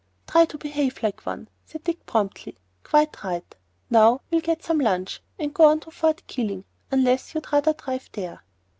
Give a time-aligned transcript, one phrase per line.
[0.27, 2.57] ""Try to behave like one,"' said Dick, promptly.
[2.83, 3.55] "Quite right.
[3.91, 8.41] Now we'll get some lunch and go on to Fort Keeling,—unless you'd rather drive there?"